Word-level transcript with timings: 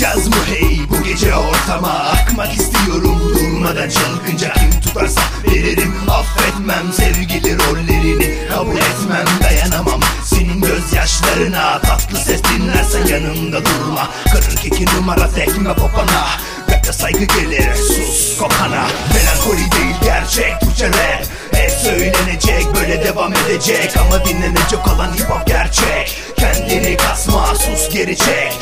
Çıkacağız 0.00 0.28
mı? 0.28 0.34
Hey 0.46 0.80
bu 0.90 1.02
gece 1.02 1.34
ortama 1.34 1.88
Akmak 1.88 2.52
istiyorum. 2.52 3.34
Durmadan 3.34 3.88
çılgınca 3.88 4.52
Kim 4.52 4.80
tutarsa 4.80 5.20
veririm. 5.48 5.94
Affetmem 6.10 6.92
Sevgili 6.92 7.58
rollerini 7.58 8.48
kabul 8.48 8.76
etmem 8.76 9.26
Dayanamam. 9.42 10.00
Senin 10.24 10.60
gözyaşlarına 10.60 11.80
Tatlı 11.80 12.18
ses 12.18 12.40
dinlersen 12.44 13.06
yanımda 13.06 13.64
durma. 13.64 14.08
42 14.32 14.86
numara 14.96 15.28
tekme 15.28 15.74
popana 15.74 16.26
Rapte 16.70 16.92
saygı 16.92 17.24
gelir. 17.24 17.74
Sus 17.74 18.38
kokana 18.38 18.86
Melankoli 19.14 19.72
değil 19.72 19.96
gerçek 20.04 20.60
Türkçe 20.60 20.88
rap 20.88 21.26
Hep 21.52 21.70
söylenecek 21.70 22.66
böyle 22.74 23.04
devam 23.04 23.32
edecek. 23.32 23.96
Ama 23.96 24.24
dinlenecek 24.24 24.88
olan 24.94 25.12
hip 25.12 25.30
hop 25.30 25.46
gerçek. 25.46 26.16
Kendini 26.36 26.96
kasma 26.96 27.54
sus 27.54 27.94
geri 27.94 28.16
çek 28.16 28.52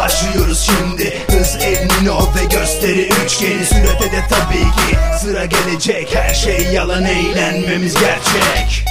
başlıyoruz 0.00 0.60
şimdi. 0.66 1.22
Hız 1.30 1.56
el 1.60 1.88
nino 2.00 2.28
ve 2.36 2.44
gösteri 2.44 3.08
üçgeni. 3.24 3.66
Sürete 3.66 4.12
de 4.12 4.24
tabii 4.28 4.58
ki 4.58 4.98
sıra 5.20 5.44
gelecek. 5.44 6.14
Her 6.14 6.34
şey 6.34 6.66
yalan 6.72 7.04
eğlenmemiz 7.04 7.94
gerçek. 7.94 8.84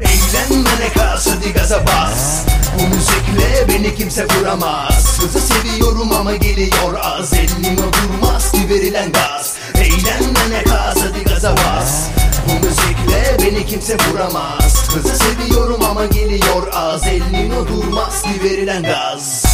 Eğlenmene 0.00 0.88
kas 0.94 1.26
hadi 1.26 1.52
gaza 1.52 1.86
bas. 1.86 2.44
Bu 2.78 2.82
müzikle 2.82 3.68
beni 3.68 3.94
kimse 3.94 4.26
vuramaz. 4.26 5.18
Hızı 5.20 5.40
seviyorum 5.40 6.12
ama 6.12 6.36
geliyor 6.36 6.94
az. 7.02 7.32
Elin 7.32 7.76
o 7.76 7.92
durmaz 7.92 8.52
ki 8.52 8.68
verilen 8.68 9.12
gaz. 9.12 9.54
Eğlenmene 9.74 10.62
kas 10.64 10.96
hadi 10.96 11.24
gaza 11.24 11.56
bas 11.56 11.59
kimse 13.80 13.96
vuramaz. 14.12 14.90
Hızı 14.94 15.16
seviyorum 15.16 15.84
ama 15.90 16.06
geliyor 16.06 16.68
az. 16.72 17.06
Elin 17.06 17.50
o 17.50 17.68
durmaz 17.68 18.22
ki 18.22 18.44
verilen 18.44 18.82
gaz 18.82 19.49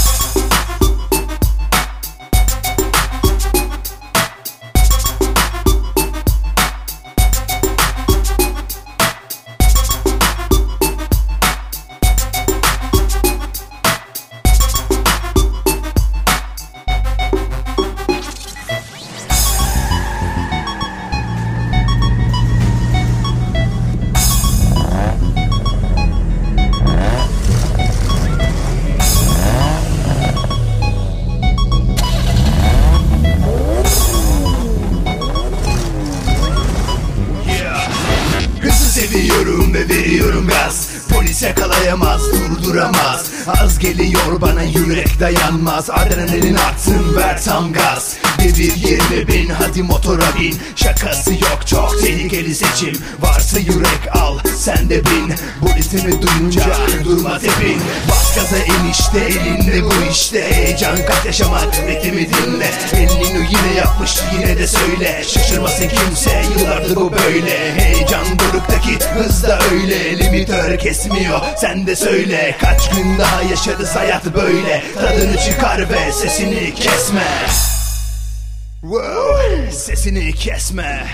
Seviyorum 39.37 39.75
ve 39.75 39.89
veriyorum 39.89 40.47
gaz. 40.49 40.89
Polis 41.09 41.43
yakalayamaz 41.43 42.23
durduramaz. 42.33 43.31
Az 43.47 43.79
geliyor 43.79 44.41
bana 44.41 44.63
yürek 44.63 45.21
dayanmaz. 45.21 45.91
Adrenalin 45.91 46.55
artsın 46.55 47.17
ver 47.17 47.43
tam 47.43 47.73
gaz 47.73 48.17
Devir 48.47 48.73
20 48.77 49.29
bin 49.29 49.49
hadi 49.49 49.83
motora 49.83 50.35
bin. 50.41 50.59
Şakası 50.77 51.31
yok 51.31 51.61
çok 51.67 52.01
tehlikeli 52.01 52.55
seçim. 52.55 52.99
Varsa 53.21 53.59
yürek 53.59 54.17
al 54.17 54.39
sen 54.57 54.91
de 54.91 55.05
bin. 55.05 55.35
Bu 55.63 55.69
ritmi 55.69 56.23
duyunca 56.23 56.77
durma 57.05 57.39
tepin. 57.39 57.81
Bas 58.11 58.35
gaza 58.35 58.57
enişte 58.57 59.19
elinde 59.19 59.85
bu 59.85 60.11
işte. 60.13 60.55
Heyecan 60.55 60.97
kat 60.97 61.27
yaşamak 61.27 61.77
ritmi 61.89 62.29
dinle. 62.29 62.71
Elini 62.93 63.49
yine 63.51 63.75
yapmış 63.77 64.15
yine 64.33 64.59
de 64.59 64.67
söyle. 64.67 65.23
Şaşırmasın 65.27 65.89
kimse 65.89 66.43
yıllardır 66.59 66.97
bu 66.97 67.13
böyle. 67.13 67.75
Heyecan 67.75 68.27
duruktaki 68.39 68.99
hız 69.15 69.43
da 69.43 69.59
öyle. 69.73 70.19
Limitör 70.19 70.79
kesmiyor 70.79 71.41
sen 71.61 71.87
de 71.87 71.97
söyle. 71.97 72.57
Kaç 72.61 72.91
gün 72.91 73.19
daha 73.19 73.43
yaşarız 73.43 73.97
hayat 73.97 74.25
böyle? 74.25 74.85
Tadını 74.95 75.37
çıkar 75.37 75.91
ve 75.91 76.13
sesini 76.13 76.75
kesme 76.75 77.76
Wow, 78.87 79.71
sesini 79.73 80.33
kesme. 80.33 81.07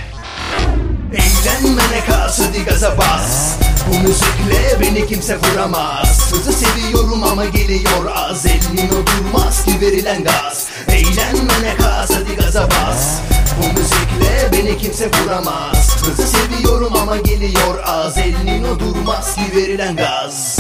Eğlenmene 1.13 2.05
kas 2.07 2.41
hadi 2.41 2.65
gaza 2.65 2.99
bas. 2.99 3.57
Bu 3.89 3.99
müzikle 3.99 4.81
beni 4.81 5.07
kimse 5.07 5.39
vuramaz. 5.39 6.33
Hızı 6.33 6.53
seviyorum 6.53 7.25
ama 7.25 7.45
geliyor 7.45 8.07
az. 8.15 8.47
Elin 8.47 8.89
o 8.89 9.07
durmaz 9.07 9.65
ki 9.65 9.81
verilen 9.81 10.25
gaz. 10.25 10.67
Eğlenmene 10.89 11.77
kas 11.79 12.11
hadi 12.11 12.37
gaza 12.37 12.69
bas. 12.71 13.19
Bu 13.59 13.79
müzikle 13.79 14.53
beni 14.53 14.79
kimse 14.79 15.11
vuramaz. 15.11 15.97
Hızı 16.07 16.27
seviyorum 16.27 16.97
ama 16.97 17.17
geliyor 17.17 17.79
az. 17.85 18.19
Elin 18.19 18.65
o 18.65 18.79
durmaz 18.79 19.35
ki 19.35 19.57
verilen 19.57 19.97
gaz. 19.97 20.59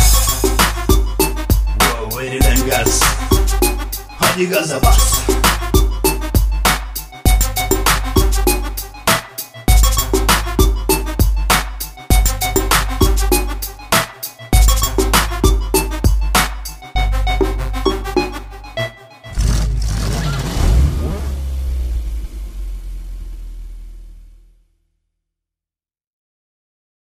Wow, 1.79 2.23
verilen 2.23 2.69
gaz. 2.69 3.00
Hadi 4.19 4.49
gaza 4.49 4.83
bas 4.83 5.23